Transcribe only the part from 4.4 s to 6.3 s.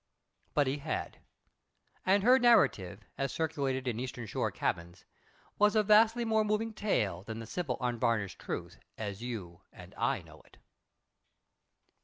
cabins, was a vastly